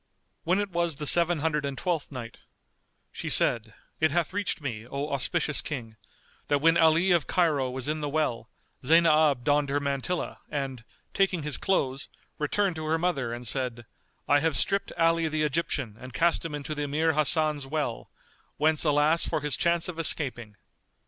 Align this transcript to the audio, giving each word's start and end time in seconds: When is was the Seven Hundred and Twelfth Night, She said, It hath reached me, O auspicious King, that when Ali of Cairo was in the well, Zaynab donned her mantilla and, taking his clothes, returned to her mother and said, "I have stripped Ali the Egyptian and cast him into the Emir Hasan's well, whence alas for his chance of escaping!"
When 0.45 0.59
is 0.59 0.67
was 0.69 0.95
the 0.95 1.05
Seven 1.05 1.41
Hundred 1.41 1.63
and 1.63 1.77
Twelfth 1.77 2.11
Night, 2.11 2.39
She 3.11 3.29
said, 3.29 3.75
It 3.99 4.09
hath 4.09 4.33
reached 4.33 4.59
me, 4.59 4.87
O 4.87 5.11
auspicious 5.11 5.61
King, 5.61 5.95
that 6.47 6.57
when 6.57 6.75
Ali 6.75 7.11
of 7.11 7.27
Cairo 7.27 7.69
was 7.69 7.87
in 7.87 8.01
the 8.01 8.09
well, 8.09 8.49
Zaynab 8.83 9.43
donned 9.43 9.69
her 9.69 9.79
mantilla 9.79 10.39
and, 10.49 10.83
taking 11.13 11.43
his 11.43 11.57
clothes, 11.59 12.09
returned 12.39 12.77
to 12.77 12.85
her 12.85 12.97
mother 12.97 13.31
and 13.31 13.47
said, 13.47 13.85
"I 14.27 14.39
have 14.39 14.55
stripped 14.57 14.91
Ali 14.97 15.27
the 15.27 15.43
Egyptian 15.43 15.95
and 15.99 16.15
cast 16.15 16.43
him 16.43 16.55
into 16.55 16.73
the 16.73 16.81
Emir 16.85 17.13
Hasan's 17.13 17.67
well, 17.67 18.09
whence 18.57 18.83
alas 18.83 19.27
for 19.29 19.41
his 19.41 19.55
chance 19.55 19.87
of 19.87 19.99
escaping!" 19.99 20.55